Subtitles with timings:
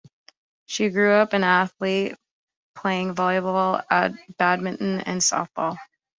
[0.65, 2.15] She grew up an athlete,
[2.73, 3.83] playing volleyball,
[4.39, 5.77] badminton, and softball.